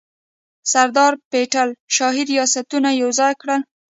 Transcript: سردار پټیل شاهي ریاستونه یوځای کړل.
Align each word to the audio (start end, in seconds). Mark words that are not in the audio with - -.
سردار 0.71 1.13
پټیل 1.29 1.69
شاهي 1.95 2.23
ریاستونه 2.31 2.89
یوځای 3.03 3.33
کړل. 3.41 3.61